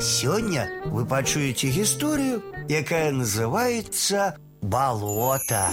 Сегодня 0.00 0.70
вы 0.86 1.04
пачуеце 1.04 1.70
историю, 1.82 2.42
якая 2.68 3.10
называется 3.10 4.36
«Болото». 4.62 5.70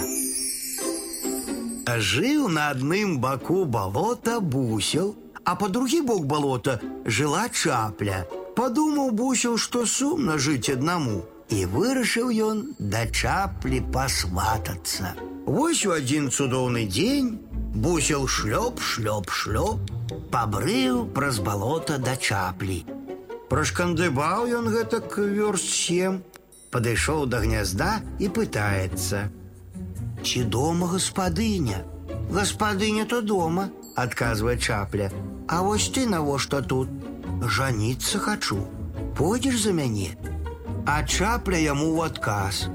Жил 1.97 2.49
на 2.49 2.69
одном 2.69 3.19
боку 3.19 3.65
болота 3.65 4.39
бусел, 4.39 5.15
а 5.43 5.55
по 5.55 5.69
другі 5.69 6.01
бок 6.01 6.25
болота 6.25 6.81
жила 7.05 7.49
чапля. 7.49 8.27
Подумал 8.55 9.11
бусел, 9.11 9.57
что 9.57 9.85
сумно 9.85 10.39
жить 10.39 10.69
одному, 10.69 11.25
и 11.49 11.65
вырашыў 11.65 12.31
ён 12.33 12.73
да 12.79 13.05
чаплі 13.05 13.79
пасватацца. 13.93 15.13
Вось 15.45 15.85
у 15.85 15.91
один 15.91 16.31
цудоўны 16.31 16.85
день 16.85 17.39
бусел 17.75 18.27
шлёп, 18.27 18.81
шлёп, 18.81 19.29
шлёп, 19.29 19.77
побрыў 20.31 21.05
праз 21.13 21.37
болото 21.39 21.99
да 21.99 22.17
чаплі. 22.17 22.85
Прашкандыбаў 23.50 24.46
ён 24.58 24.70
гэтак 24.70 25.18
вёрст 25.18 25.70
сем, 25.74 26.22
падышоў 26.70 27.26
да 27.26 27.40
гнязда 27.42 27.92
і 28.18 28.28
пытаецца: « 28.28 30.24
Ці 30.24 30.44
дома 30.56 30.86
гаспадыня? 30.94 31.82
Гаспадыня 32.30 33.06
то 33.10 33.20
дома, 33.22 33.70
адказвае 33.96 34.56
чапля. 34.58 35.10
А 35.48 35.62
вось 35.62 35.88
ты 35.88 36.06
навошта 36.06 36.62
тут? 36.62 36.88
Жаніцца 37.42 38.18
хачу. 38.18 38.60
Пойдзеш 39.18 39.62
за 39.62 39.72
мяне. 39.72 40.14
А 40.86 41.02
чапля 41.02 41.58
яму 41.58 41.88
ў 41.96 42.06
адказ. 42.06 42.68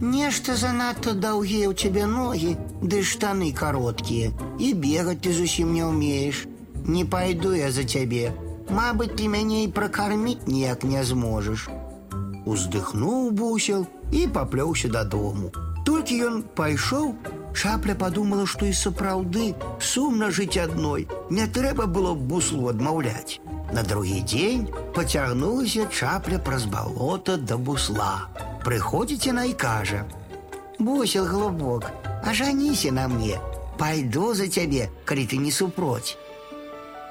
Нешта 0.00 0.56
занадта 0.58 1.14
даўгія 1.14 1.70
ў 1.70 1.74
цябе 1.78 2.06
ногі, 2.10 2.56
ды 2.82 3.02
штаны 3.06 3.52
кароткія, 3.54 4.32
і 4.58 4.74
бегаць 4.74 5.22
ты 5.22 5.32
зусім 5.32 5.70
не 5.72 5.84
ўмееш. 5.86 6.44
Не 6.84 7.04
пайду 7.04 7.54
я 7.54 7.70
за 7.70 7.84
цябе. 7.84 8.34
Мабыць, 8.70 9.14
ты 9.18 9.28
мяне 9.28 9.64
і 9.64 9.72
пракарміць 9.76 10.46
ніяк 10.46 10.84
не 10.84 11.04
зможаш. 11.04 11.68
Уздыхнуў 12.44 13.30
бусел 13.30 13.86
і 14.12 14.26
паплёўся 14.28 14.88
дадому. 14.88 15.52
Толькі 15.84 16.20
ён 16.28 16.42
пайшоў, 16.56 17.14
Шапля 17.54 17.94
подумала, 17.94 18.44
што 18.50 18.66
і 18.66 18.74
сапраўды 18.74 19.54
сумна 19.78 20.30
жыць 20.34 20.58
адной. 20.58 21.06
Не 21.30 21.46
трэба 21.46 21.86
было 21.86 22.14
б 22.14 22.26
буслу 22.32 22.68
адмаўляць. 22.68 23.38
На 23.72 23.82
другі 23.86 24.20
дзень 24.26 24.66
пацягнулася 24.96 25.86
чапля 25.86 26.38
праз 26.38 26.66
балота 26.66 27.36
да 27.38 27.56
бусла. 27.56 28.26
Прыходзіць 28.66 29.30
яна 29.30 29.44
і 29.44 29.54
кажа: « 29.54 30.78
Бусел 30.78 31.26
глубок, 31.30 31.86
ажаніся 32.26 32.90
на 32.90 33.06
мне, 33.08 33.38
Пайду 33.78 34.34
за 34.34 34.46
цябе, 34.48 34.90
калі 35.04 35.26
ты 35.26 35.38
не 35.38 35.50
супроць. 35.50 36.16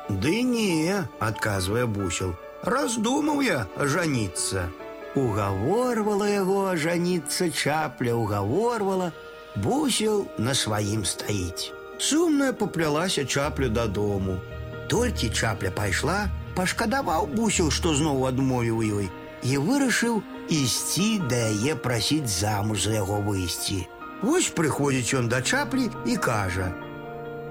Ды 0.09 0.41
не, 0.43 1.03
адказвае 1.19 1.85
бусел, 1.85 2.35
раздумаў 2.63 3.41
я 3.41 3.67
ажаніцца. 3.77 4.69
Угаворвала 5.15 6.27
яго 6.29 6.65
ажаніцца 6.73 7.49
чапля, 7.51 8.15
угаворвала, 8.15 9.13
Бусел 9.55 10.25
на 10.37 10.53
сваім 10.53 11.05
стаіць. 11.05 11.71
Сумная 12.01 12.53
паплялася 12.53 13.25
чаплю 13.25 13.69
дадому. 13.69 14.39
Толькі 14.89 15.29
чапля 15.29 15.69
пайшла, 15.69 16.25
пашкадаваў 16.57 17.27
бусел, 17.37 17.69
што 17.69 17.93
зноў 17.93 18.25
адмовіў 18.27 18.81
ёй, 18.81 19.09
і 19.43 19.57
вырашыў 19.61 20.23
ісці 20.49 21.21
да 21.29 21.37
яе 21.53 21.75
прасіць 21.75 22.33
замуж 22.33 22.89
за 22.89 22.97
яго 22.97 23.21
выйсці. 23.21 23.85
Вось 24.23 24.49
прыходзіць 24.49 25.13
ён 25.21 25.29
да 25.29 25.41
чаплі 25.41 25.89
і 26.05 26.17
кажа: « 26.17 26.86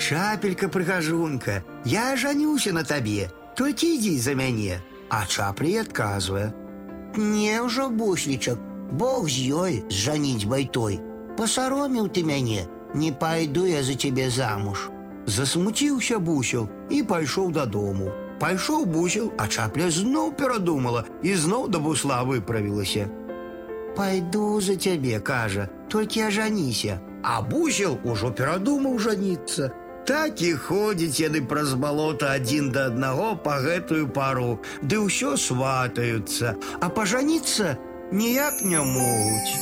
Чапелька 0.07 0.69
прыгажунка, 0.69 1.63
я 1.85 2.17
жанюся 2.17 2.73
на 2.73 2.83
табе, 2.83 3.31
толькі 3.55 3.95
ідзі 3.95 4.19
за 4.19 4.35
мяне, 4.35 4.81
а 5.09 5.27
чаплі 5.27 5.77
адказвае: « 5.79 7.17
Не 7.17 7.63
ўжо 7.63 7.89
буслічак, 7.89 8.59
Бог 8.93 9.29
з 9.29 9.49
ёй 9.57 9.85
зжаніць 9.89 10.45
байтой, 10.45 11.01
Посароміў 11.37 12.09
ты 12.13 12.23
мяне, 12.29 12.67
не 12.95 13.11
пайду 13.13 13.65
я 13.65 13.83
за 13.83 13.95
цябе 13.95 14.29
замуж. 14.31 14.91
Засмуціўся 15.27 16.19
бусел 16.19 16.69
і 16.91 17.03
пайшоў 17.03 17.53
дадому. 17.53 18.11
Пайшоў 18.43 18.85
бусел, 18.87 19.33
а 19.39 19.47
чапля 19.49 19.89
зноў 19.91 20.33
перадумала 20.37 21.05
і 21.23 21.35
зноў 21.35 21.69
да 21.69 21.79
бусла 21.79 22.23
выправілася. 22.27 23.09
Пайду 23.97 24.61
за 24.61 24.77
цябе, 24.77 25.21
кажа, 25.21 25.69
толькі 25.89 26.27
ажаніся, 26.29 27.01
а 27.23 27.41
бусел 27.41 27.99
ужо 28.05 28.33
перадумаў 28.33 28.99
жаніцца. 28.99 29.71
Так 30.07 30.43
і 30.43 30.53
ходзіць 30.59 31.23
яны 31.23 31.41
праз 31.47 31.75
балота 31.79 32.33
адзін 32.35 32.73
да 32.75 32.87
аднаго 32.91 33.29
па 33.45 33.59
гэтую 33.63 34.09
пару, 34.11 34.59
ды 34.83 34.99
ўсё 34.99 35.37
сватаюцца, 35.39 36.57
а 36.83 36.91
пажаніцца 36.91 37.79
ніяк 38.11 38.67
не 38.67 38.83
могуць. 38.83 39.53